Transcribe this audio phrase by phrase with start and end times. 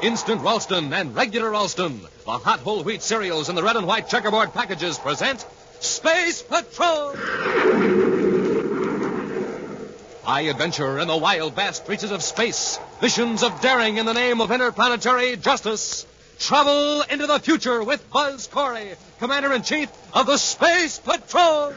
[0.00, 4.08] Instant Ralston and Regular Ralston, the hot whole wheat cereals in the red and white
[4.08, 5.44] checkerboard packages present
[5.80, 7.16] Space Patrol!
[10.22, 12.78] High adventure in the wild, vast reaches of space.
[13.02, 16.06] Missions of daring in the name of interplanetary justice.
[16.38, 21.74] Travel into the future with Buzz Corey, Commander in Chief of the Space Patrol.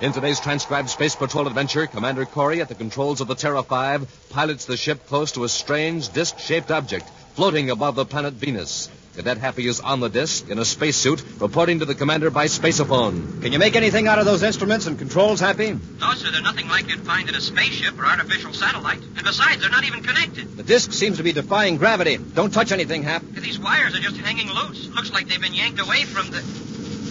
[0.00, 4.28] In today's transcribed Space Patrol adventure, Commander Corey at the controls of the Terra 5
[4.30, 8.88] pilots the ship close to a strange disc shaped object floating above the planet Venus.
[9.16, 13.42] Cadet Happy is on the disc in a spacesuit, reporting to the commander by spaceophone.
[13.42, 15.72] Can you make anything out of those instruments and controls, Happy?
[15.72, 19.02] No, sir, they're nothing like you'd find in a spaceship or artificial satellite.
[19.02, 20.56] And besides, they're not even connected.
[20.56, 22.18] The disc seems to be defying gravity.
[22.18, 23.22] Don't touch anything, Hap.
[23.22, 24.86] These wires are just hanging loose.
[24.94, 26.40] Looks like they've been yanked away from the.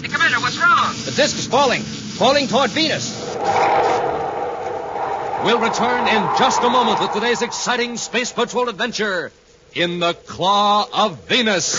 [0.01, 0.93] Hey, Commander, what's wrong?
[1.03, 1.81] The disc is falling.
[2.17, 3.35] Falling toward Venus.
[5.45, 9.31] We'll return in just a moment with today's exciting Space Patrol adventure
[9.75, 11.75] in the Claw of Venus.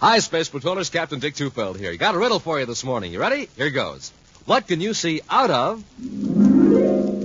[0.00, 0.88] Hi, Space Patrollers.
[0.88, 1.94] Captain Dick Tufeld here.
[1.96, 3.12] Got a riddle for you this morning.
[3.12, 3.50] You ready?
[3.58, 4.10] Here goes.
[4.46, 5.84] What can you see out of,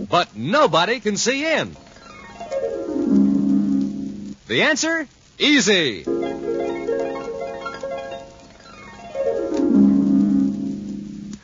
[0.10, 1.78] but nobody can see in?
[4.48, 5.08] The answer?
[5.40, 6.04] Easy.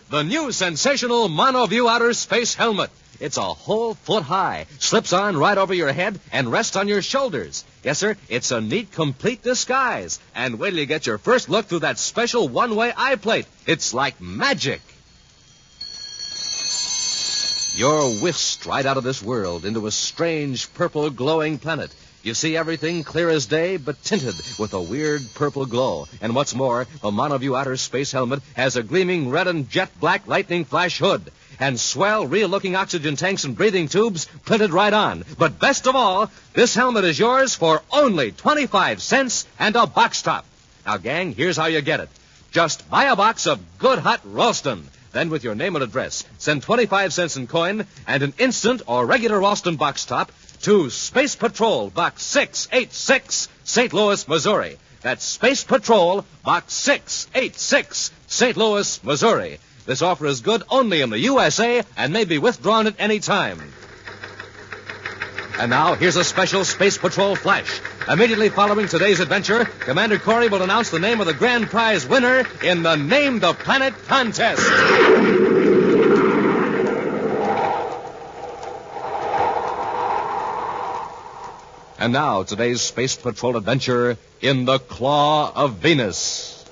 [0.09, 2.89] The new sensational Monoview Outer Space Helmet.
[3.19, 7.01] It's a whole foot high, slips on right over your head, and rests on your
[7.01, 7.65] shoulders.
[7.83, 10.21] Yes, sir, it's a neat, complete disguise.
[10.33, 13.47] And wait till you get your first look through that special one-way eye plate.
[13.65, 14.79] It's like magic.
[17.75, 21.93] You're whisked right out of this world into a strange, purple, glowing planet.
[22.27, 26.09] You see everything clear as day, but tinted with a weird purple glow.
[26.19, 30.27] And what's more, the Monoview Outer Space Helmet has a gleaming red and jet black
[30.27, 35.23] lightning flash hood and swell, real looking oxygen tanks and breathing tubes printed right on.
[35.37, 40.21] But best of all, this helmet is yours for only 25 cents and a box
[40.21, 40.45] top.
[40.85, 42.09] Now, gang, here's how you get it.
[42.51, 44.83] Just buy a box of good hot Ralston.
[45.13, 49.05] Then, with your name and address, send 25 cents in coin and an instant or
[49.05, 50.29] regular Ralston box top
[50.61, 53.93] to Space Patrol, Box 686, St.
[53.93, 54.77] Louis, Missouri.
[55.01, 58.57] That's Space Patrol, Box 686, St.
[58.57, 59.59] Louis, Missouri.
[59.85, 63.61] This offer is good only in the USA and may be withdrawn at any time.
[65.59, 67.79] And now, here's a special Space Patrol flash.
[68.07, 72.43] Immediately following today's adventure, Commander Corey will announce the name of the grand prize winner
[72.63, 75.66] in the Name the Planet contest.
[81.99, 86.63] And now, today's Space Patrol adventure in the Claw of Venus.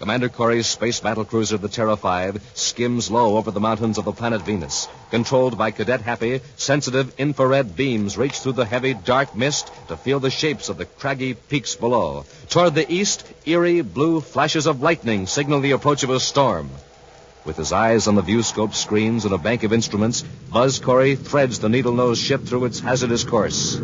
[0.00, 4.10] Commander Corey's space battle cruiser, the Terra 5, skims low over the mountains of the
[4.10, 4.88] planet Venus.
[5.12, 10.18] Controlled by Cadet Happy, sensitive infrared beams reach through the heavy, dark mist to feel
[10.18, 12.24] the shapes of the craggy peaks below.
[12.48, 16.68] Toward the east, eerie blue flashes of lightning signal the approach of a storm.
[17.44, 20.22] With his eyes on the viewscope screens and a bank of instruments,
[20.52, 23.80] Buzz Corey threads the needle-nosed ship through its hazardous course.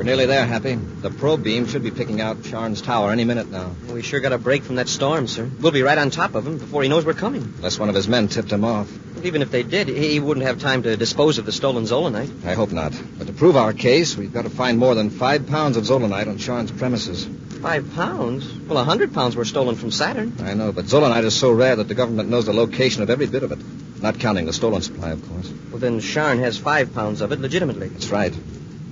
[0.00, 0.76] We're nearly there, Happy.
[0.76, 3.76] The probe beam should be picking out Sharn's tower any minute now.
[3.92, 5.50] We sure got a break from that storm, sir.
[5.60, 7.42] We'll be right on top of him before he knows we're coming.
[7.42, 8.90] Unless one of his men tipped him off.
[9.12, 12.46] But even if they did, he wouldn't have time to dispose of the stolen zolanite.
[12.46, 12.94] I hope not.
[13.18, 16.28] But to prove our case, we've got to find more than five pounds of zolanite
[16.28, 17.28] on Sharn's premises.
[17.60, 18.50] Five pounds?
[18.50, 20.34] Well, a hundred pounds were stolen from Saturn.
[20.40, 23.26] I know, but zolanite is so rare that the government knows the location of every
[23.26, 23.58] bit of it.
[24.00, 25.52] Not counting the stolen supply, of course.
[25.68, 27.88] Well, then Sharn has five pounds of it legitimately.
[27.88, 28.34] That's right.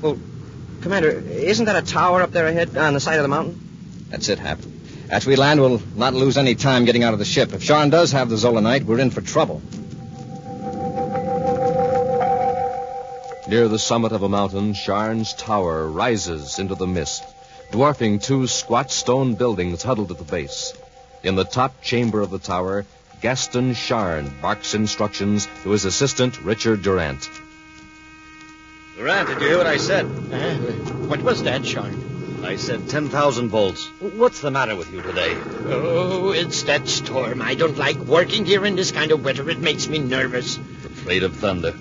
[0.03, 0.19] Well,
[0.83, 4.07] Commander, isn't that a tower up there ahead on the side of the mountain?
[4.11, 4.59] That's it, Hap.
[5.11, 7.53] As we land, we'll not lose any time getting out of the ship.
[7.53, 9.63] If Sharn does have the zolanite, we're in for trouble.
[13.49, 17.25] Near the summit of a mountain, Sharn's tower rises into the mist,
[17.73, 20.75] dwarfing two squat stone buildings huddled at the base.
[21.23, 22.85] In the top chamber of the tower,
[23.23, 27.29] Gaston Sharn barks instructions to his assistant, Richard Durant.
[28.99, 30.07] Durant, did you hear what I said?
[30.07, 30.57] Uh,
[31.07, 32.43] what was that, Sharn?
[32.43, 33.87] I said 10,000 volts.
[34.01, 35.37] What's the matter with you today?
[35.67, 37.41] Oh, it's that storm.
[37.41, 39.49] I don't like working here in this kind of weather.
[39.51, 40.57] It makes me nervous.
[40.57, 41.75] Afraid of thunder.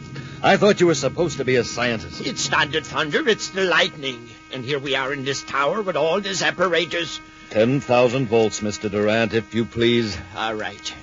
[0.44, 2.22] I thought you were supposed to be a scientist.
[2.24, 4.30] It's not the thunder, it's the lightning.
[4.54, 7.20] And here we are in this tower with all this apparatus.
[7.50, 8.92] 10,000 volts, Mr.
[8.92, 10.16] Durant, if you please.
[10.36, 10.94] All right.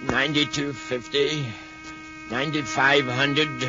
[0.00, 1.46] 9250,
[2.30, 3.68] 9500,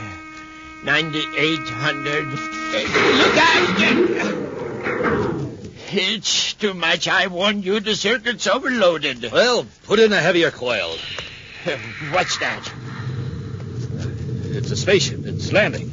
[0.84, 2.28] 9800.
[2.28, 3.78] Look out!
[5.90, 7.08] It's too much.
[7.08, 9.32] I warned you the circuit's overloaded.
[9.32, 10.98] Well, put in a heavier coil.
[12.12, 12.72] What's that?
[14.46, 15.26] It's a spaceship.
[15.26, 15.92] It's landing.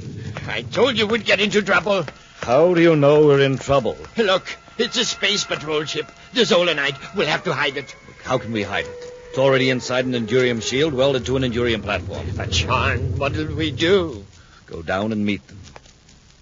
[0.48, 2.04] I told you we'd get into trouble.
[2.40, 3.96] How do you know we're in trouble?
[4.16, 6.10] Look, it's a space patrol ship.
[6.32, 7.14] The Zolanite.
[7.14, 7.94] We'll have to hide it.
[8.24, 9.12] How can we hide it?
[9.30, 12.26] It's already inside an Endurium shield welded to an Endurium platform.
[12.36, 14.24] But, Sharn, what'll we do?
[14.74, 15.60] Go down and meet them.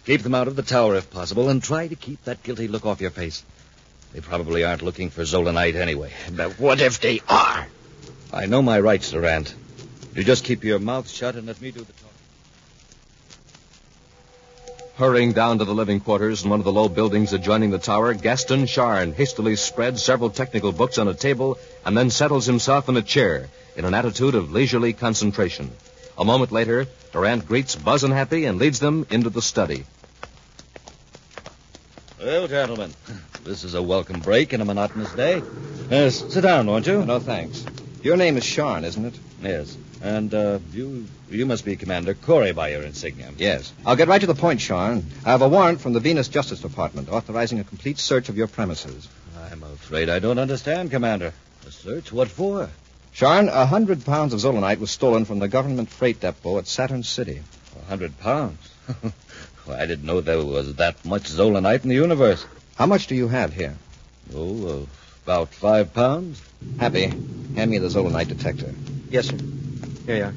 [0.07, 2.87] Keep them out of the tower if possible, and try to keep that guilty look
[2.87, 3.45] off your face.
[4.15, 6.13] They probably aren't looking for Zolanite anyway.
[6.35, 7.67] But what if they are?
[8.33, 9.55] I know my rights, Durant.
[10.15, 12.09] You just keep your mouth shut and let me do the talking.
[14.95, 18.15] Hurrying down to the living quarters in one of the low buildings adjoining the tower,
[18.15, 22.97] Gaston Sharn hastily spreads several technical books on a table and then settles himself in
[22.97, 25.71] a chair in an attitude of leisurely concentration.
[26.19, 29.85] A moment later, Durant greets Buzz and Happy and leads them into the study.
[32.21, 32.93] Well, gentlemen,
[33.45, 35.43] this is a welcome break in a monotonous day.
[35.91, 37.05] Yes, sit down, won't you?
[37.05, 37.65] No, thanks.
[38.03, 39.15] Your name is Sharn, isn't it?
[39.43, 39.77] Yes.
[40.03, 43.31] And uh, you you must be Commander Corey by your insignia.
[43.39, 43.73] Yes.
[43.87, 45.05] I'll get right to the point, Sharn.
[45.25, 48.49] I have a warrant from the Venus Justice Department authorizing a complete search of your
[48.49, 49.09] premises.
[49.51, 51.33] I'm afraid I don't understand, Commander.
[51.67, 52.13] A search?
[52.13, 52.69] What for?
[53.15, 57.03] Sharn, a hundred pounds of Zolanite was stolen from the government freight depot at Saturn
[57.03, 57.43] City.
[57.81, 58.59] A hundred pounds.
[59.67, 62.45] well, I didn't know there was that much Zolanite in the universe.
[62.77, 63.77] How much do you have here?
[64.35, 64.87] Oh, uh,
[65.25, 66.41] about five pounds.
[66.81, 67.05] Happy,
[67.55, 68.75] hand me the Zolanite detector.
[69.11, 69.37] Yes, sir.
[70.07, 70.35] Here you are.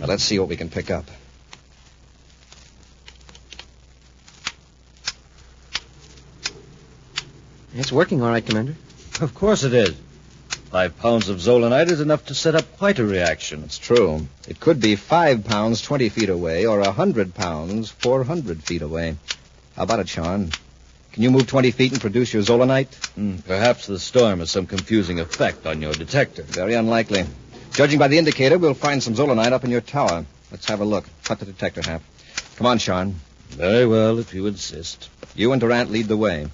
[0.00, 1.04] Now let's see what we can pick up.
[7.74, 8.74] It's working all right, Commander.
[9.20, 9.94] Of course it is.
[10.76, 13.62] Five pounds of Zolanite is enough to set up quite a reaction.
[13.64, 14.28] It's true.
[14.46, 18.82] It could be five pounds twenty feet away, or a hundred pounds four hundred feet
[18.82, 19.16] away.
[19.74, 20.54] How about it, Sharn?
[21.12, 22.94] Can you move twenty feet and produce your Zolanite?
[23.14, 26.42] Hmm, perhaps the storm has some confusing effect on your detector.
[26.42, 27.24] Very unlikely.
[27.72, 30.26] Judging by the indicator, we'll find some Zolanite up in your tower.
[30.50, 31.06] Let's have a look.
[31.24, 32.02] Cut the detector half.
[32.56, 33.14] Come on, Sharn.
[33.48, 35.08] Very well, if you insist.
[35.34, 36.48] You and Durant lead the way.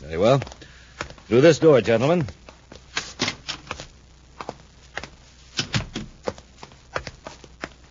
[0.00, 0.40] Very well.
[1.26, 2.26] Through this door, gentlemen.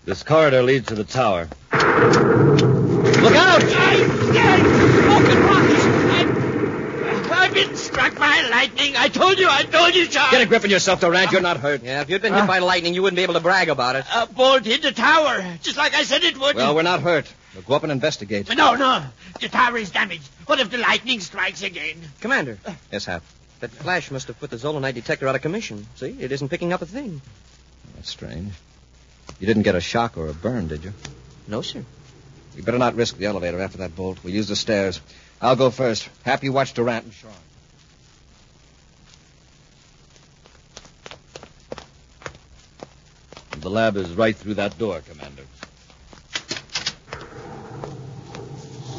[0.07, 1.49] This corridor leads to the tower.
[1.73, 3.61] Look out!
[3.61, 5.85] Smoking rockets!
[6.15, 8.95] I've, I've been struck by lightning.
[8.95, 10.31] I told you, I told you, Sharn.
[10.31, 11.33] Get a grip on yourself, Durant.
[11.33, 11.83] You're not hurt.
[11.83, 14.05] Yeah, if you'd been hit by lightning, you wouldn't be able to brag about it.
[14.15, 16.55] A bolt hit the tower, just like I said it would.
[16.55, 17.25] Well, we're not hurt.
[17.53, 18.47] We'll go up and investigate.
[18.55, 19.03] No, no.
[19.41, 20.29] The tower is damaged.
[20.45, 21.97] What if the lightning strikes again?
[22.21, 22.73] Commander, uh.
[22.93, 23.23] Yes, Hap.
[23.59, 25.85] that flash must have put the Zolanite detector out of commission.
[25.95, 27.21] See, it isn't picking up a thing.
[27.95, 28.53] That's strange.
[29.39, 30.93] You didn't get a shock or a burn, did you?
[31.47, 31.83] No, sir.
[32.55, 34.23] We better not risk the elevator after that bolt.
[34.23, 34.99] We'll use the stairs.
[35.39, 36.09] I'll go first.
[36.23, 37.31] Hap, you watch Durant and Sharn.
[43.61, 45.43] The lab is right through that door, Commander.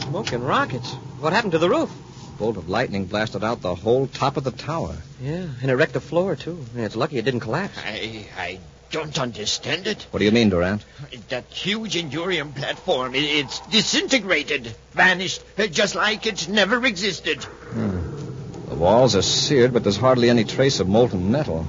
[0.00, 0.92] Smoking rockets.
[1.20, 1.90] What happened to the roof?
[1.90, 4.96] A bolt of lightning blasted out the whole top of the tower.
[5.20, 6.64] Yeah, and it wrecked the floor, too.
[6.76, 7.76] Yeah, it's lucky it didn't collapse.
[7.78, 8.58] I, I
[8.90, 10.06] don't understand it.
[10.11, 10.85] What do you mean, Durant?
[11.29, 17.43] That huge Endurium platform, it's disintegrated, vanished, just like it never existed.
[17.44, 18.69] Hmm.
[18.69, 21.67] The walls are seared, but there's hardly any trace of molten metal.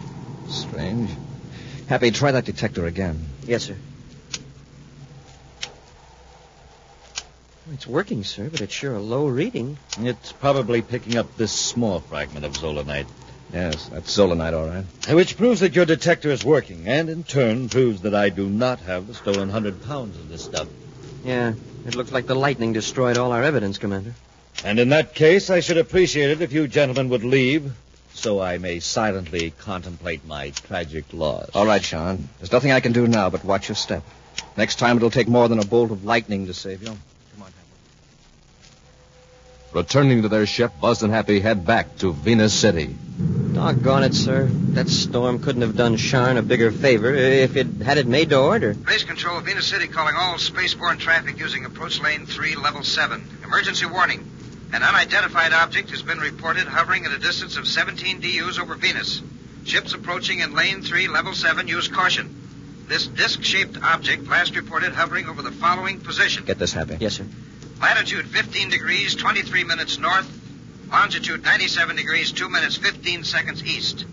[0.49, 1.09] Strange.
[1.87, 3.25] Happy, try that detector again.
[3.45, 3.75] Yes, sir.
[7.73, 9.77] It's working, sir, but it's sure a low reading.
[9.99, 13.07] It's probably picking up this small fragment of Zolanite,
[13.53, 15.15] Yes, that's Zolanite, all right.
[15.15, 18.79] which proves that your detector is working, and in turn proves that I do not
[18.81, 20.67] have the stolen hundred pounds of this stuff.
[21.25, 21.53] Yeah,
[21.87, 24.13] it looks like the lightning destroyed all our evidence, Commander.
[24.63, 27.71] And in that case, I should appreciate it if you gentlemen would leave,
[28.13, 31.49] so I may silently contemplate my tragic loss.
[31.55, 32.23] All right, Sharn.
[32.39, 34.03] There's nothing I can do now but watch your step.
[34.57, 36.87] Next time it'll take more than a bolt of lightning to save you.
[36.89, 36.97] Come
[37.41, 37.63] on, Captain.
[39.73, 42.95] Returning to their ship, Buzz and Happy head back to Venus City.
[43.59, 44.45] Doggone it, sir.
[44.45, 48.39] That storm couldn't have done Sharn a bigger favor if it had it made to
[48.39, 48.73] order.
[48.73, 53.21] Base Control, Venus City calling all spaceborne traffic using approach lane 3, level 7.
[53.43, 54.25] Emergency warning.
[54.71, 59.21] An unidentified object has been reported hovering at a distance of 17 DUs over Venus.
[59.65, 62.33] Ships approaching in lane 3, level 7, use caution.
[62.87, 66.45] This disc-shaped object last reported hovering over the following position.
[66.45, 66.95] Get this, Happy.
[67.01, 67.25] Yes, sir.
[67.81, 70.38] Latitude 15 degrees, 23 minutes north.
[70.91, 74.05] Longitude 97 degrees, 2 minutes, 15 seconds east.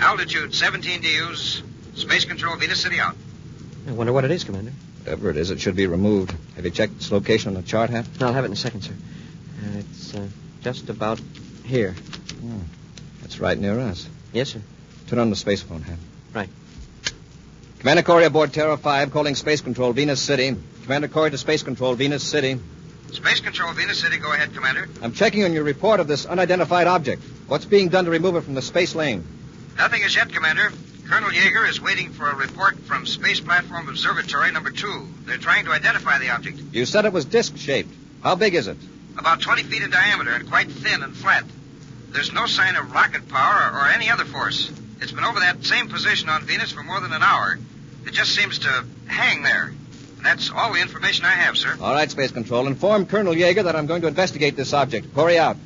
[0.00, 1.62] Altitude 17 DUs.
[1.94, 3.14] Space Control, Venus City out.
[3.86, 4.72] I wonder what it is, Commander.
[5.04, 6.34] Whatever it is, it should be removed.
[6.56, 8.06] Have you checked its location on the chart, Hap?
[8.20, 8.92] I'll have it in a second, sir.
[8.92, 10.26] Uh, it's uh,
[10.62, 11.20] just about
[11.64, 11.94] here.
[13.20, 14.08] That's right near us.
[14.32, 14.62] Yes, sir.
[15.08, 15.98] Turn on the space phone, Hap.
[16.32, 16.48] Right.
[17.80, 20.56] Commander Corey aboard Terra 5, calling Space Control, Venus City.
[20.84, 22.58] Commander Corey to Space Control, Venus City.
[23.10, 24.18] Space Control, Venus City.
[24.18, 24.88] Go ahead, Commander.
[25.02, 27.22] I'm checking on your report of this unidentified object.
[27.46, 29.24] What's being done to remove it from the space lane?
[29.76, 30.72] Nothing as yet, Commander.
[31.08, 35.08] Colonel Yeager is waiting for a report from Space Platform Observatory number two.
[35.26, 36.60] They're trying to identify the object.
[36.72, 37.92] You said it was disc shaped.
[38.22, 38.78] How big is it?
[39.18, 41.44] About 20 feet in diameter and quite thin and flat.
[42.10, 44.70] There's no sign of rocket power or any other force.
[45.00, 47.58] It's been over that same position on Venus for more than an hour.
[48.06, 49.72] It just seems to hang there.
[50.22, 51.76] That's all the information I have, sir.
[51.80, 52.66] All right, Space Control.
[52.66, 55.12] Inform Colonel Yeager that I'm going to investigate this object.
[55.14, 55.56] Corey out.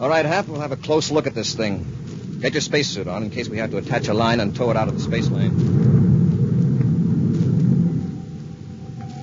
[0.00, 2.38] All right, Hap, we'll have a close look at this thing.
[2.40, 4.76] Get your spacesuit on in case we have to attach a line and tow it
[4.76, 5.52] out of the space lane.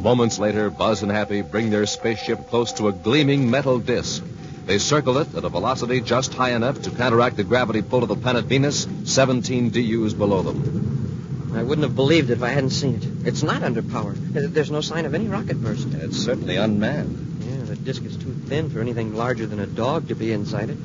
[0.03, 4.23] Moments later, Buzz and Happy bring their spaceship close to a gleaming metal disk.
[4.67, 8.09] They circle it at a velocity just high enough to counteract the gravity pull of
[8.09, 10.96] the planet Venus, 17 DUs below them.
[11.53, 13.27] I wouldn't have believed it if I hadn't seen it.
[13.27, 14.13] It's not under power.
[14.13, 15.87] There's no sign of any rocket burst.
[15.93, 17.43] It's certainly unmanned.
[17.43, 20.69] Yeah, the disk is too thin for anything larger than a dog to be inside
[20.69, 20.77] it.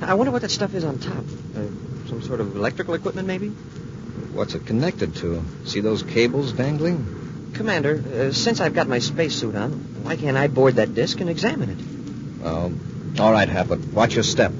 [0.00, 1.24] I wonder what that stuff is on top.
[1.56, 3.48] Uh, some sort of electrical equipment, maybe?
[3.48, 5.44] What's it connected to?
[5.64, 7.50] See those cables dangling?
[7.54, 9.72] Commander, uh, since I've got my spacesuit on,
[10.02, 12.42] why can't I board that disk and examine it?
[12.42, 12.72] Well,
[13.20, 14.52] all right, Hap, but watch your step.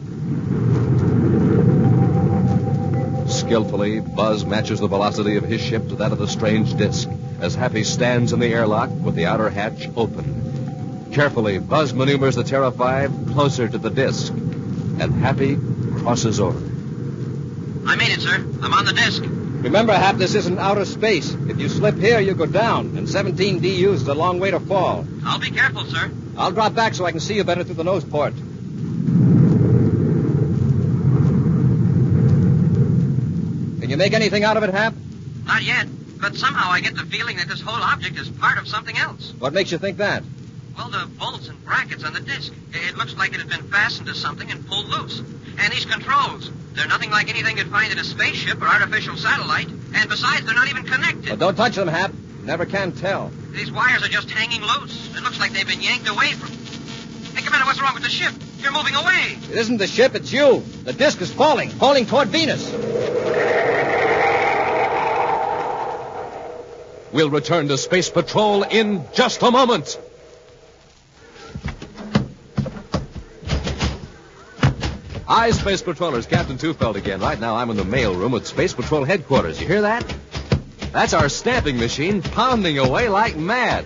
[3.48, 7.08] Skillfully, Buzz matches the velocity of his ship to that of the strange disk
[7.40, 11.08] as Happy stands in the airlock with the outer hatch open.
[11.14, 15.56] Carefully, Buzz maneuvers the Terra 5 closer to the disk, and Happy
[15.96, 16.58] crosses over.
[17.88, 18.34] I made it, sir.
[18.34, 19.22] I'm on the disk.
[19.22, 21.32] Remember, Hap, this isn't outer space.
[21.32, 24.60] If you slip here, you go down, and 17 DUs is a long way to
[24.60, 25.06] fall.
[25.24, 26.10] I'll be careful, sir.
[26.36, 28.34] I'll drop back so I can see you better through the nose port.
[33.87, 34.94] Can you make anything out of it, Hap?
[35.44, 35.86] Not yet,
[36.20, 39.34] but somehow I get the feeling that this whole object is part of something else.
[39.38, 40.22] What makes you think that?
[40.76, 42.52] Well, the bolts and brackets on the disc.
[42.72, 45.18] It looks like it had been fastened to something and pulled loose.
[45.58, 49.68] And these controls, they're nothing like anything you'd find in a spaceship or artificial satellite.
[49.68, 51.26] And besides, they're not even connected.
[51.30, 52.12] Well, don't touch them, Hap.
[52.44, 53.32] Never can tell.
[53.50, 55.16] These wires are just hanging loose.
[55.16, 56.48] It looks like they've been yanked away from.
[57.34, 58.32] Hey, Commander, what's wrong with the ship?
[58.60, 59.38] You're moving away.
[59.50, 60.60] It isn't the ship, it's you.
[60.84, 62.72] The disk is falling, falling toward Venus.
[67.12, 69.98] We'll return to Space Patrol in just a moment.
[75.26, 76.26] Hi, Space Patrollers.
[76.26, 77.20] Captain Tufeld again.
[77.20, 79.60] Right now, I'm in the mail room at Space Patrol headquarters.
[79.60, 80.04] You hear that?
[80.92, 83.84] That's our stamping machine pounding away like mad.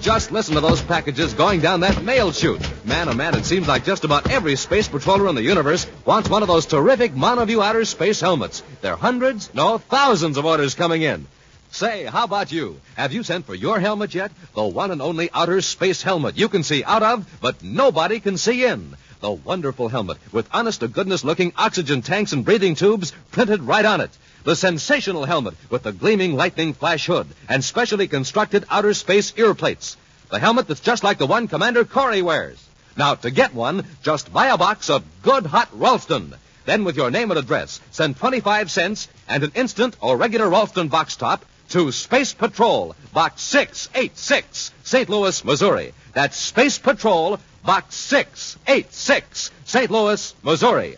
[0.00, 2.60] Just listen to those packages going down that mail chute.
[2.84, 6.28] Man, oh man, it seems like just about every space patroller in the universe wants
[6.28, 8.62] one of those terrific Monoview outer space helmets.
[8.80, 11.26] There are hundreds, no, thousands of orders coming in.
[11.70, 12.80] Say, how about you?
[12.96, 14.32] Have you sent for your helmet yet?
[14.54, 18.38] The one and only outer space helmet you can see out of, but nobody can
[18.38, 18.96] see in.
[19.20, 23.84] The wonderful helmet with honest to goodness looking oxygen tanks and breathing tubes printed right
[23.84, 24.10] on it.
[24.44, 29.54] The sensational helmet with the gleaming lightning flash hood and specially constructed outer space ear
[29.54, 29.96] plates.
[30.30, 32.64] The helmet that's just like the one Commander Corey wears.
[32.96, 36.34] Now, to get one, just buy a box of good hot Ralston.
[36.64, 40.88] Then, with your name and address, send 25 cents and an instant or regular Ralston
[40.88, 45.08] box top to Space Patrol, Box 686, St.
[45.08, 45.92] Louis, Missouri.
[46.14, 49.90] That's Space Patrol, Box 686, St.
[49.90, 50.96] Louis, Missouri.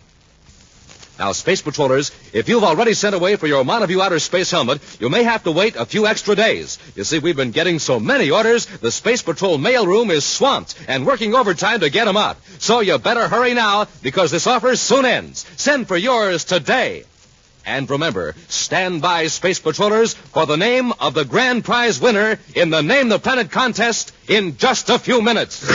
[1.21, 5.11] Now, Space Patrollers, if you've already sent away for your Monoview Outer Space helmet, you
[5.11, 6.79] may have to wait a few extra days.
[6.97, 11.05] You see, we've been getting so many orders, the Space Patrol mailroom is swamped and
[11.05, 12.39] working overtime to get them out.
[12.59, 15.45] So you better hurry now, because this offer soon ends.
[15.57, 17.05] Send for yours today.
[17.67, 22.71] And remember, stand by, Space Patrollers, for the name of the grand prize winner in
[22.71, 25.69] the Name the Planet contest in just a few minutes.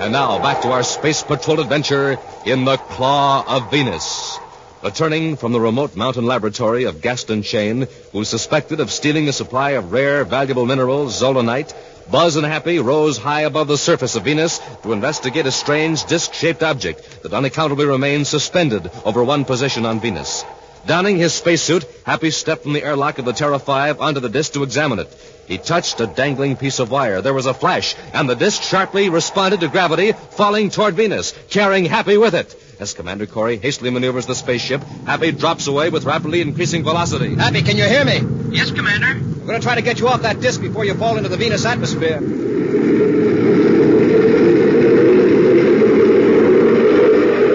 [0.00, 4.38] And now, back to our Space Patrol adventure in the Claw of Venus.
[4.82, 9.70] Returning from the remote mountain laboratory of Gaston Sharn, who's suspected of stealing a supply
[9.70, 11.72] of rare, valuable minerals, zolanite,
[12.10, 16.62] Buzz and Happy rose high above the surface of Venus to investigate a strange disc-shaped
[16.62, 20.44] object that unaccountably remained suspended over one position on Venus.
[20.86, 24.52] Donning his spacesuit, Happy stepped from the airlock of the Terra 5 onto the disc
[24.54, 25.08] to examine it.
[25.46, 27.20] He touched a dangling piece of wire.
[27.20, 31.84] There was a flash, and the disc sharply responded to gravity, falling toward Venus, carrying
[31.84, 32.54] Happy with it.
[32.80, 37.34] As Commander Corey hastily maneuvers the spaceship, Happy drops away with rapidly increasing velocity.
[37.34, 38.20] Happy, can you hear me?
[38.56, 39.06] Yes, Commander.
[39.08, 41.36] I'm going to try to get you off that disk before you fall into the
[41.36, 42.18] Venus atmosphere.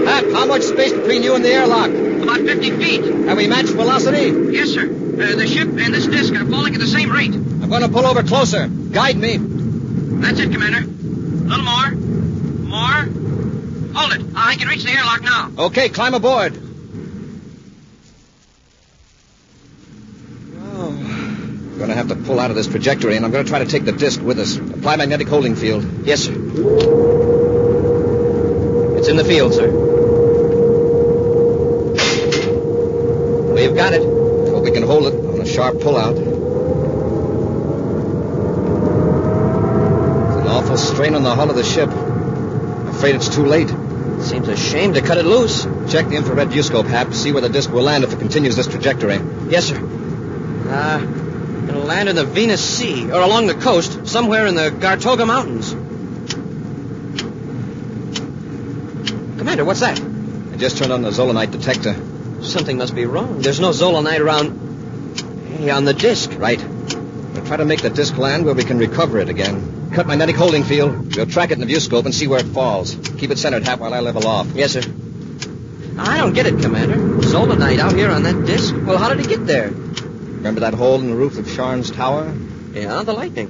[0.06, 1.92] Hap, how much space between you and the airlock?
[2.28, 3.04] about 50 feet.
[3.28, 4.54] Have we matched velocity?
[4.54, 4.84] Yes, sir.
[4.84, 7.34] Uh, the ship and this disc are falling at the same rate.
[7.34, 8.68] I'm going to pull over closer.
[8.68, 9.38] Guide me.
[9.38, 10.80] That's it, Commander.
[10.80, 11.92] A little more.
[12.68, 13.27] More.
[13.96, 14.22] Hold it.
[14.36, 15.52] I can reach the airlock now.
[15.66, 16.58] Okay, climb aboard.
[20.60, 20.90] Oh.
[20.92, 23.60] We're going to have to pull out of this trajectory, and I'm going to try
[23.60, 24.58] to take the disc with us.
[24.58, 25.86] Apply magnetic holding field.
[26.06, 26.34] Yes, sir.
[28.98, 29.68] It's in the field, sir.
[33.54, 34.02] We've got it.
[34.04, 36.18] Hope we can hold it on a sharp pullout.
[40.28, 41.90] It's an awful strain on the hull of the ship.
[42.98, 43.70] I'm afraid it's too late.
[44.24, 45.66] Seems a shame to cut it loose.
[45.88, 47.10] Check the infrared viewscope, Hap.
[47.10, 49.20] To see where the disc will land if it continues this trajectory.
[49.52, 49.78] Yes, sir.
[49.78, 55.28] Uh, it'll land in the Venus Sea, or along the coast, somewhere in the Gartoga
[55.28, 55.74] Mountains.
[59.38, 60.02] Commander, what's that?
[60.02, 61.94] I just turned on the Zolanite detector.
[62.42, 63.42] Something must be wrong.
[63.42, 65.20] There's no Zolanite around.
[65.60, 66.32] Hey, on the disc.
[66.36, 66.68] Right.
[66.68, 69.77] We'll try to make the disc land where we can recover it again.
[69.98, 71.16] Cut my magnetic holding field.
[71.16, 72.94] We'll track it in the viewscope and see where it falls.
[73.18, 74.46] Keep it centered, Hap, while I level off.
[74.54, 74.82] Yes, sir.
[75.98, 76.98] I don't get it, Commander.
[77.26, 78.76] Zolanite out here on that disc?
[78.78, 79.70] Well, how did it get there?
[79.72, 82.32] Remember that hole in the roof of Sharn's tower?
[82.74, 83.48] Yeah, the lightning.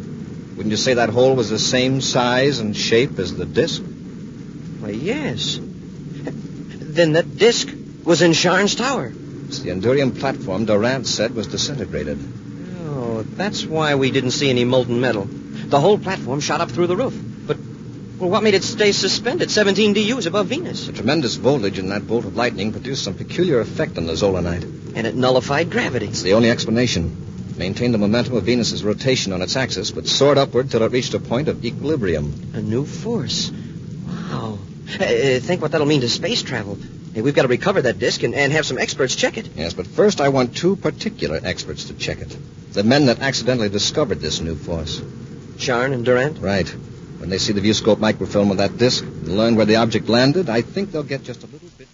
[0.55, 3.81] Wouldn't you say that hole was the same size and shape as the disc?
[3.81, 5.59] Why, yes.
[5.59, 7.67] Then that disc
[8.05, 9.11] was in Sharn's tower.
[9.47, 12.17] It's the Endurium platform Durant said was disintegrated.
[12.85, 15.27] Oh, that's why we didn't see any molten metal.
[15.69, 17.13] The whole platform shot up through the roof.
[17.45, 17.57] But,
[18.19, 20.87] well, what made it stay suspended 17 DUs above Venus?
[20.87, 24.95] The tremendous voltage in that bolt of lightning produced some peculiar effect on the Zolanite.
[24.95, 26.07] And it nullified gravity.
[26.07, 27.55] It's the only explanation.
[27.57, 31.13] Maintained the momentum of Venus's rotation on its axis, but soared upward till it reached
[31.15, 32.51] a point of equilibrium.
[32.53, 33.51] A new force.
[34.07, 34.59] Wow.
[34.87, 36.77] Uh, think what that'll mean to space travel.
[37.13, 39.49] Hey, we've got to recover that disk and, and have some experts check it.
[39.55, 42.37] Yes, but first I want two particular experts to check it.
[42.71, 45.01] The men that accidentally discovered this new force.
[45.57, 46.39] Sharn and Durant?
[46.39, 46.67] Right.
[47.19, 50.49] When they see the viewscope microfilm of that disc and learn where the object landed,
[50.49, 51.87] I think they'll get just a little bit.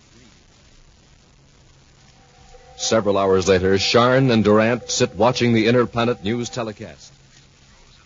[2.78, 7.14] Several hours later, Sharn and Durant sit watching the inner planet news telecast.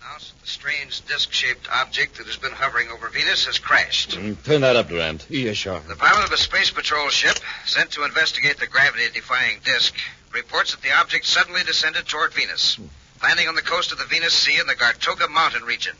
[0.04, 4.12] Announced that the strange disc-shaped object that has been hovering over Venus has crashed.
[4.12, 5.26] Mm, Turn that up, Durant.
[5.30, 5.80] Yes, sure.
[5.88, 9.96] The pilot of a space patrol ship sent to investigate the gravity-defying disc
[10.32, 12.78] reports that the object suddenly descended toward Venus,
[13.22, 15.96] landing on the coast of the Venus Sea in the Gartoga Mountain region.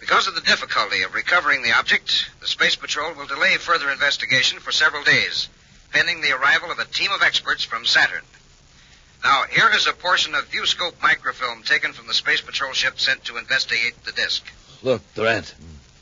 [0.00, 4.58] Because of the difficulty of recovering the object, the Space Patrol will delay further investigation
[4.60, 5.48] for several days,
[5.92, 8.22] pending the arrival of a team of experts from Saturn.
[9.24, 13.24] Now, here is a portion of viewscope microfilm taken from the Space Patrol ship sent
[13.24, 14.44] to investigate the disk.
[14.82, 15.54] Look, Durant.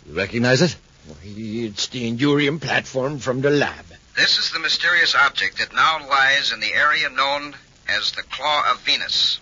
[0.06, 0.76] You recognize it?
[1.22, 3.84] It's the Endurium platform from the lab.
[4.16, 7.54] This is the mysterious object that now lies in the area known
[7.88, 9.38] as the Claw of Venus.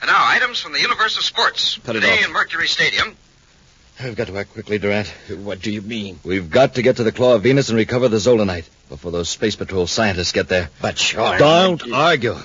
[0.00, 1.78] And now, items from the universe of sports.
[1.84, 2.26] Cut it Today off.
[2.26, 3.16] in Mercury Stadium,
[4.02, 5.08] We've got to act quickly, Durant.
[5.42, 6.20] What do you mean?
[6.22, 9.28] We've got to get to the Claw of Venus and recover the Zolanite before those
[9.28, 10.70] Space Patrol scientists get there.
[10.80, 11.36] But sure.
[11.36, 12.36] Don't argue.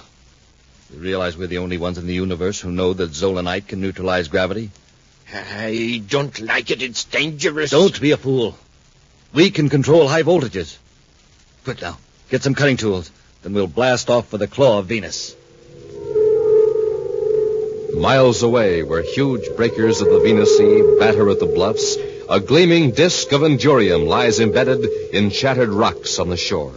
[0.91, 4.29] You realize we're the only ones in the universe who know that Zolanite can neutralize
[4.29, 4.71] gravity?
[5.31, 6.81] I don't like it.
[6.81, 7.69] It's dangerous.
[7.69, 8.57] Don't be a fool.
[9.31, 10.77] We can control high voltages.
[11.65, 11.99] Quick now.
[12.29, 13.11] Get some cutting tools.
[13.43, 15.35] Then we'll blast off for the Claw of Venus.
[17.93, 21.95] Miles away, where huge breakers of the Venus Sea batter at the bluffs,
[22.27, 26.73] a gleaming disk of Endurium lies embedded in shattered rocks on the shore.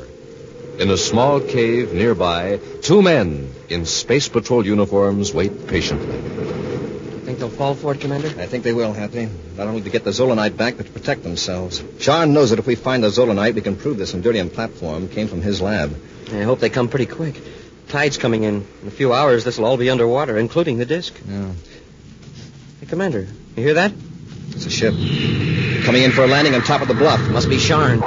[0.79, 6.17] In a small cave nearby, two men in Space Patrol uniforms wait patiently.
[6.17, 8.29] You think they'll fall for it, Commander?
[8.39, 9.29] I think they will, Happy.
[9.57, 11.81] Not only to get the Zolanite back, but to protect themselves.
[11.99, 15.29] Sharn knows that if we find the Zolanite, we can prove this Endurium platform came
[15.29, 15.97] from his lab.
[16.31, 17.41] I hope they come pretty quick.
[17.89, 18.67] Tide's coming in.
[18.83, 21.15] In a few hours, this will all be underwater, including the disc.
[21.29, 21.53] Yeah.
[22.81, 23.93] Hey, Commander, you hear that?
[24.51, 24.95] It's a ship.
[25.85, 27.21] Coming in for a landing on top of the bluff.
[27.31, 28.01] Must be Sharn.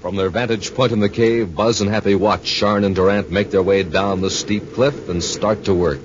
[0.00, 3.50] From their vantage point in the cave, Buzz and Happy watch Sharn and Durant make
[3.50, 6.00] their way down the steep cliff and start to work.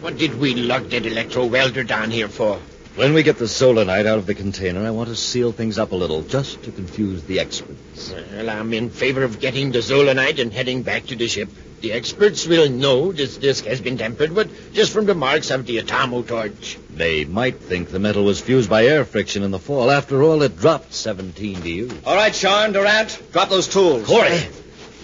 [0.00, 2.60] What did we lug that electro welder down here for?
[2.96, 5.92] When we get the Zolanite out of the container, I want to seal things up
[5.92, 8.12] a little, just to confuse the experts.
[8.32, 11.48] Well, I'm in favor of getting the Zolanite and heading back to the ship.
[11.82, 15.66] The experts will know this disc has been tempered, but just from the marks of
[15.66, 16.78] the atomo torch.
[16.90, 19.90] They might think the metal was fused by air friction in the fall.
[19.90, 21.90] After all, it dropped 17 DU.
[22.04, 24.04] All right, Sharn, Durant, drop those tools.
[24.06, 24.40] Corey!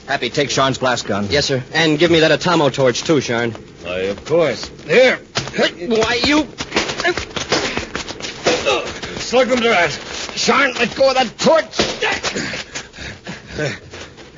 [0.06, 1.28] Happy, take Sharn's blast gun.
[1.30, 1.62] Yes, sir.
[1.72, 3.52] And give me that atomo torch, too, Sharn.
[3.84, 4.68] Why, of course.
[4.86, 5.16] Here.
[5.56, 6.46] Why, you.
[9.26, 9.90] Slug them, Durant.
[9.90, 11.76] Sharn, let go of that torch.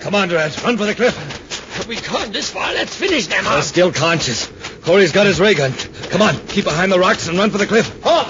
[0.01, 0.62] Come on, Durant.
[0.64, 1.87] Run for the cliff.
[1.87, 2.72] We gone this far.
[2.72, 3.64] Let's finish them They're off.
[3.64, 4.51] still conscious.
[4.85, 5.72] Corey's got his ray gun.
[6.09, 8.03] Come on, keep behind the rocks and run for the cliff.
[8.03, 8.29] Halt!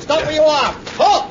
[0.00, 0.72] Stop where you are!
[0.96, 1.26] Halt!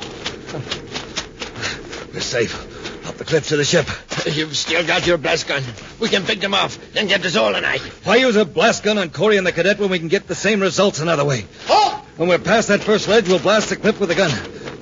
[2.14, 3.08] We're safe.
[3.08, 3.88] Up the cliff to the ship.
[4.28, 5.64] You've still got your blast gun.
[6.00, 7.82] We can pick them off, then get to Zolanite.
[8.06, 10.36] Why use a blast gun on Corey and the cadet when we can get the
[10.36, 11.46] same results another way?
[11.66, 11.96] Halt!
[12.18, 14.32] When we're past that first ledge, we'll blast the cliff with the gun.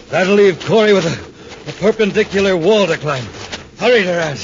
[0.10, 3.26] That'll leave Corey with a, a perpendicular wall to climb.
[3.80, 4.40] Hurry, Durant.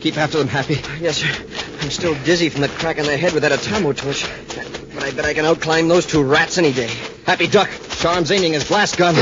[0.00, 0.74] Keep after them, Happy.
[1.00, 1.28] Yes, sir.
[1.80, 4.24] I'm still dizzy from the crack in the head with that Atomo torch.
[4.94, 6.90] But I bet I can outclimb those two rats any day.
[7.26, 7.70] Happy duck.
[7.70, 9.14] Sharn's aiming his blast gun.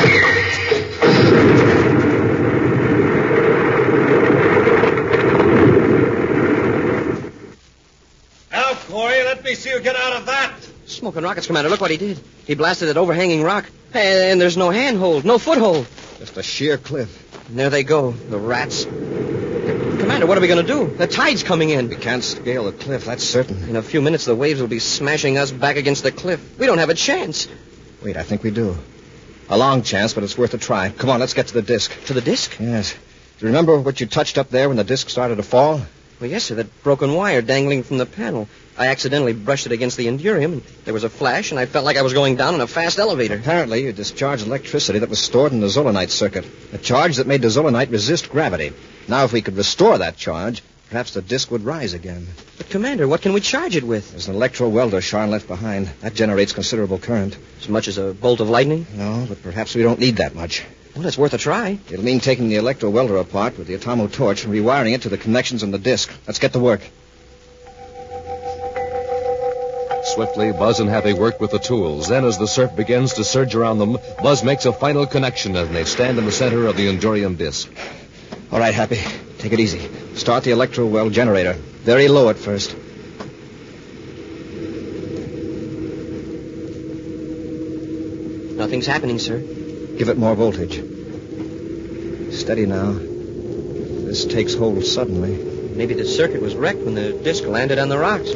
[8.51, 10.32] Now, Corey, let me see you get out of that.
[11.03, 11.69] Smoking rockets, Commander.
[11.69, 12.21] Look what he did.
[12.47, 13.69] He blasted that overhanging rock.
[13.93, 15.89] And there's no handhold, no foothold.
[16.21, 17.49] Just a sheer cliff.
[17.49, 18.85] And there they go, the rats.
[18.85, 20.87] Commander, what are we going to do?
[20.87, 21.89] The tide's coming in.
[21.89, 23.69] We can't scale the cliff, that's certain.
[23.69, 26.57] In a few minutes, the waves will be smashing us back against the cliff.
[26.57, 27.49] We don't have a chance.
[28.01, 28.79] Wait, I think we do.
[29.49, 30.91] A long chance, but it's worth a try.
[30.91, 31.91] Come on, let's get to the disc.
[32.05, 32.57] To the disc?
[32.61, 32.93] Yes.
[32.93, 32.99] Do
[33.41, 35.81] you remember what you touched up there when the disc started to fall?
[36.21, 36.55] Well, yes, sir.
[36.55, 38.49] That broken wire dangling from the panel.
[38.77, 41.85] I accidentally brushed it against the Endurium, and there was a flash, and I felt
[41.85, 43.35] like I was going down in a fast elevator.
[43.37, 46.47] Apparently, you discharged electricity that was stored in the zolanite circuit.
[46.73, 48.73] A charge that made the zolanite resist gravity.
[49.09, 52.27] Now, if we could restore that charge, perhaps the disc would rise again.
[52.57, 54.11] But, Commander, what can we charge it with?
[54.13, 55.91] There's an electro welder Sharn left behind.
[56.01, 57.37] That generates considerable current.
[57.61, 58.87] As much as a bolt of lightning?
[58.95, 60.65] No, but perhaps we don't need that much.
[60.97, 61.79] Well, it's worth a try.
[61.91, 65.09] It'll mean taking the electro welder apart with the Atomo torch and rewiring it to
[65.09, 66.11] the connections on the disc.
[66.27, 66.83] Let's get to work.
[70.15, 72.09] Swiftly, Buzz and Happy work with the tools.
[72.09, 75.75] Then, as the surf begins to surge around them, Buzz makes a final connection and
[75.75, 77.71] they stand in the center of the Endurium disc.
[78.51, 79.01] All right, Happy.
[79.39, 79.89] Take it easy.
[80.15, 81.55] Start the electro well generator.
[81.55, 82.77] Very low at first.
[88.59, 89.39] Nothing's happening, sir.
[89.97, 90.75] Give it more voltage.
[92.35, 92.93] Steady now.
[92.93, 95.37] This takes hold suddenly.
[95.75, 98.31] Maybe the circuit was wrecked when the disc landed on the rocks.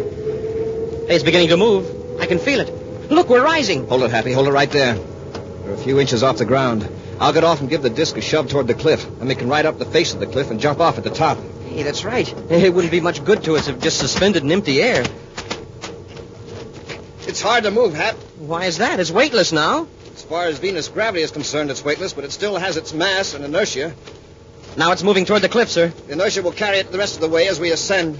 [1.08, 2.20] It's beginning to move.
[2.20, 3.10] I can feel it.
[3.10, 3.86] Look, we're rising.
[3.86, 4.32] Hold it, Happy.
[4.32, 4.96] Hold it right there.
[4.96, 6.88] We're a few inches off the ground.
[7.20, 9.06] I'll get off and give the disc a shove toward the cliff.
[9.18, 11.10] Then we can ride up the face of the cliff and jump off at the
[11.10, 11.38] top.
[11.68, 12.28] Hey, that's right.
[12.50, 15.04] It wouldn't be much good to us if just suspended in empty air.
[17.28, 18.16] It's hard to move, Hap.
[18.38, 18.98] Why is that?
[18.98, 19.86] It's weightless now.
[20.14, 23.34] As far as Venus gravity is concerned, it's weightless, but it still has its mass
[23.34, 23.94] and inertia.
[24.76, 25.88] Now it's moving toward the cliff, sir.
[25.88, 28.18] The inertia will carry it the rest of the way as we ascend.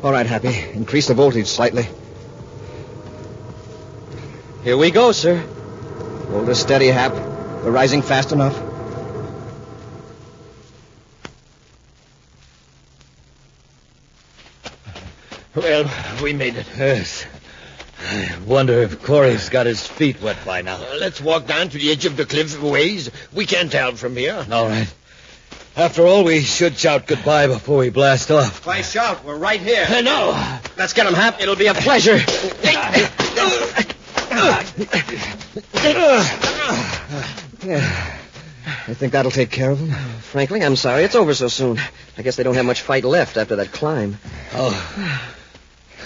[0.00, 0.56] All right, Happy.
[0.74, 1.88] Increase the voltage slightly.
[4.62, 5.38] Here we go, sir.
[6.30, 7.12] Hold us steady, Hap.
[7.12, 8.56] We're rising fast enough.
[15.56, 15.90] Well,
[16.22, 16.66] we made it.
[16.76, 17.26] Yes.
[18.00, 20.76] I wonder if Corey's got his feet wet by now.
[20.76, 23.10] Uh, let's walk down to the edge of the cliff a ways.
[23.32, 24.46] We can't tell from here.
[24.52, 24.94] All right.
[25.78, 28.66] After all, we should shout goodbye before we blast off.
[28.66, 29.24] Why shout?
[29.24, 29.86] We're right here.
[29.88, 30.60] Uh, no.
[30.76, 31.40] Let's get him, Hap.
[31.40, 32.18] It'll be a pleasure.
[37.64, 38.16] Yeah.
[38.66, 39.92] I think that'll take care of him.
[40.20, 41.78] Frankly, I'm sorry it's over so soon.
[42.16, 44.18] I guess they don't have much fight left after that climb.
[44.54, 44.72] Oh.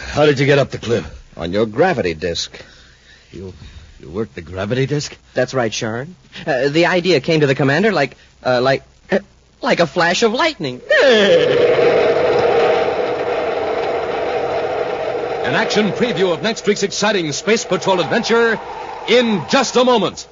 [0.08, 1.06] How did you get up the cliff?
[1.38, 2.62] On your gravity disc.
[3.32, 3.54] You
[4.00, 5.16] you worked the gravity disc?
[5.32, 6.12] That's right, Sharn.
[6.46, 8.82] Uh, the idea came to the commander like, uh, like,
[9.62, 10.81] like a flash of lightning.
[15.44, 18.59] An action preview of next week's exciting Space Patrol adventure
[19.09, 20.29] in just a moment.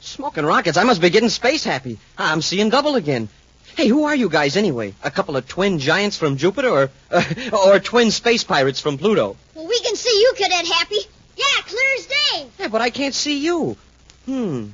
[0.00, 0.76] Smoking rockets.
[0.76, 1.98] I must be getting space happy.
[2.16, 3.28] I'm seeing double again.
[3.76, 4.94] Hey, who are you guys anyway?
[5.02, 7.22] A couple of twin giants from Jupiter, or uh,
[7.66, 9.36] or twin space pirates from Pluto?
[9.54, 11.00] Well, we can see you, Cadet Happy.
[11.36, 12.46] Yeah, clear as day.
[12.60, 13.76] Yeah, but I can't see you.
[14.24, 14.68] Hmm.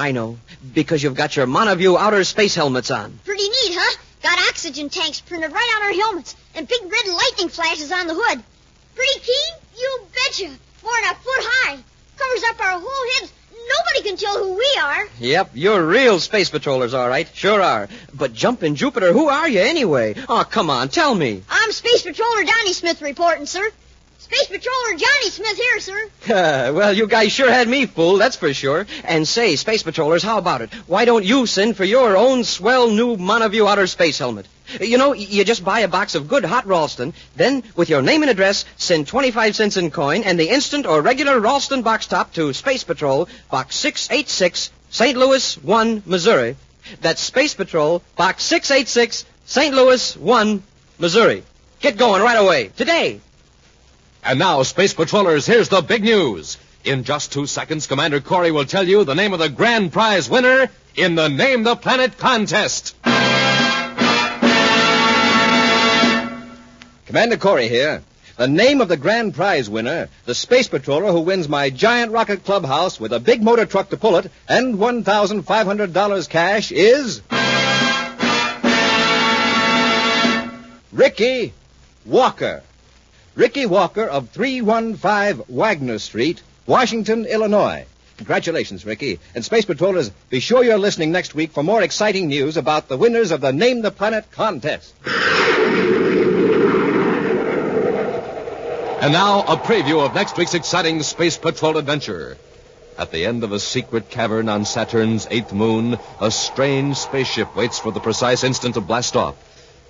[0.00, 0.38] I know.
[0.72, 3.18] Because you've got your Monoview outer space helmets on.
[3.26, 3.98] Pretty neat, huh?
[4.22, 8.14] Got oxygen tanks printed right on our helmets and big red lightning flashes on the
[8.16, 8.42] hood.
[8.94, 9.54] Pretty keen?
[9.78, 10.48] You betcha.
[10.82, 11.78] More than a foot high.
[12.16, 13.32] Covers up our whole heads.
[13.52, 15.06] Nobody can tell who we are.
[15.20, 17.28] Yep, you're real space patrollers, all right.
[17.34, 17.88] Sure are.
[18.14, 20.14] But jumping Jupiter, who are you anyway?
[20.28, 21.42] Oh, come on, tell me.
[21.50, 23.70] I'm Space Patroller Johnny Smith reporting, sir.
[24.20, 26.10] Space Patroller Johnny Smith here, sir.
[26.24, 28.86] Uh, well, you guys sure had me fooled, that's for sure.
[29.04, 30.70] And say, space patrollers, how about it?
[30.86, 34.46] Why don't you send for your own swell new Monoview outer space helmet?
[34.78, 38.22] You know, you just buy a box of good hot Ralston, then with your name
[38.22, 42.34] and address, send 25 cents in coin and the instant or regular Ralston box top
[42.34, 45.16] to Space Patrol, Box 686, St.
[45.16, 46.56] Louis 1, Missouri.
[47.00, 49.74] That's Space Patrol, Box 686, St.
[49.74, 50.62] Louis 1,
[50.98, 51.42] Missouri.
[51.80, 52.68] Get going right away.
[52.76, 53.22] Today.
[54.22, 56.58] And now, Space Patrollers, here's the big news.
[56.84, 60.28] In just two seconds, Commander Corey will tell you the name of the grand prize
[60.28, 62.94] winner in the Name the Planet contest.
[67.06, 68.02] Commander Corey here.
[68.36, 72.44] The name of the grand prize winner, the space patroller who wins my giant rocket
[72.44, 77.20] clubhouse with a big motor truck to pull it and $1,500 cash is.
[80.92, 81.52] Ricky
[82.06, 82.62] Walker.
[83.36, 87.86] Ricky Walker of 315 Wagner Street, Washington, Illinois.
[88.16, 89.18] Congratulations, Ricky.
[89.34, 92.96] And Space Patrollers, be sure you're listening next week for more exciting news about the
[92.96, 94.94] winners of the Name the Planet contest.
[99.00, 102.36] And now, a preview of next week's exciting Space Patrol adventure.
[102.98, 107.78] At the end of a secret cavern on Saturn's eighth moon, a strange spaceship waits
[107.78, 109.36] for the precise instant to blast off.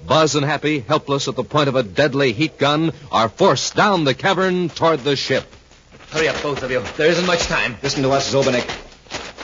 [0.06, 4.04] Buzz and Happy, helpless at the point of a deadly heat gun, are forced down
[4.04, 5.44] the cavern toward the ship.
[6.10, 6.82] Hurry up, both of you.
[6.96, 7.76] There isn't much time.
[7.82, 8.68] Listen to us, Zobanek.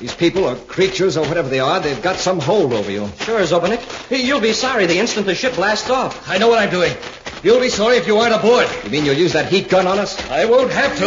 [0.01, 3.09] These people, or creatures, or whatever they are, they've got some hold over you.
[3.21, 3.81] Sure, Zobanek.
[4.11, 6.29] You'll be sorry the instant the ship blasts off.
[6.29, 6.93] I know what I'm doing.
[7.43, 8.67] You'll be sorry if you aren't aboard.
[8.85, 10.19] You mean you'll use that heat gun on us?
[10.31, 11.07] I won't have to.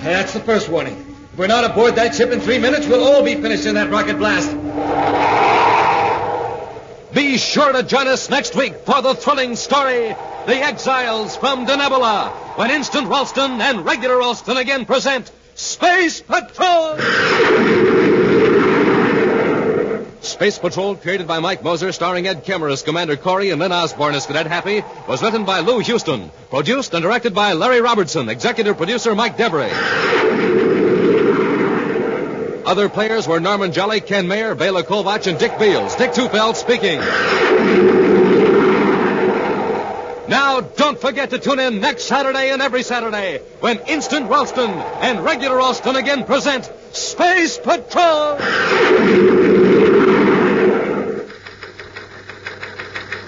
[0.00, 0.94] That's the first warning.
[1.32, 3.90] If we're not aboard that ship in three minutes, we'll all be finished in that
[3.90, 4.48] rocket blast.
[7.18, 10.14] Be sure to join us next week for the thrilling story,
[10.46, 16.96] The Exiles from Denebola, when Instant Ralston and Regular Ralston again present Space Patrol!
[20.20, 24.14] Space Patrol, created by Mike Moser, starring Ed Kemmer as Commander Corey and Lyn Osborn
[24.14, 28.76] as Cadet Happy, was written by Lou Huston, produced and directed by Larry Robertson, executive
[28.76, 30.77] producer Mike Debray.
[32.68, 35.96] Other players were Norman Jolley, Ken Mayer, Bela Kovacs, and Dick Beals.
[35.96, 36.98] Dick Tufeld speaking.
[40.28, 45.24] Now, don't forget to tune in next Saturday and every Saturday when Instant Ralston and
[45.24, 48.36] Regular Ralston again present Space Patrol!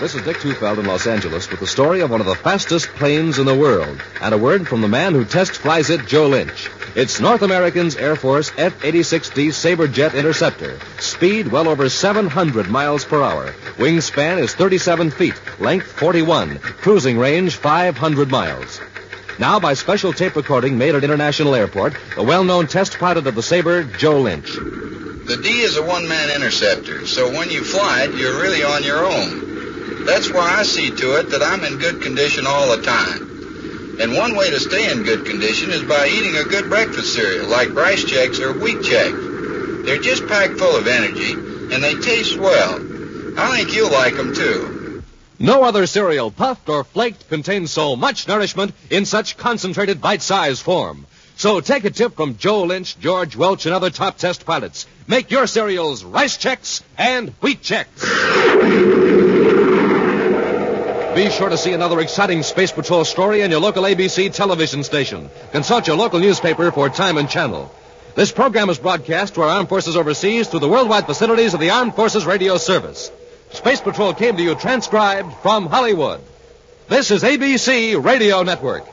[0.00, 2.88] This is Dick Tufeld in Los Angeles with the story of one of the fastest
[2.88, 6.26] planes in the world and a word from the man who test flies it, Joe
[6.26, 6.70] Lynch.
[6.94, 10.80] It's North American's Air Force F-86D Sabre Jet Interceptor.
[11.00, 13.52] Speed well over 700 miles per hour.
[13.76, 15.38] Wingspan is 37 feet.
[15.58, 16.60] Length 41.
[16.60, 18.80] Cruising range 500 miles.
[19.38, 23.42] Now, by special tape recording made at International Airport, the well-known test pilot of the
[23.42, 24.50] Sabre, Joe Lynch.
[24.50, 29.04] The D is a one-man interceptor, so when you fly it, you're really on your
[29.04, 29.49] own.
[30.06, 33.98] That's why I see to it that I'm in good condition all the time.
[34.00, 37.48] And one way to stay in good condition is by eating a good breakfast cereal
[37.48, 39.12] like Rice Chex or wheat check.
[39.84, 42.76] They're just packed full of energy, and they taste well.
[43.38, 45.02] I think you'll like them too.
[45.38, 51.06] No other cereal, puffed or flaked, contains so much nourishment in such concentrated bite-sized form.
[51.36, 54.86] So take a tip from Joe Lynch, George Welch, and other top test pilots.
[55.06, 57.86] Make your cereals rice checks and Wheat Chex.
[61.20, 65.28] Be sure to see another exciting Space Patrol story in your local ABC television station.
[65.52, 67.70] Consult your local newspaper for time and channel.
[68.14, 71.68] This program is broadcast to our armed forces overseas through the worldwide facilities of the
[71.68, 73.12] Armed Forces Radio Service.
[73.50, 76.22] Space Patrol came to you transcribed from Hollywood.
[76.88, 78.86] This is ABC Radio Network.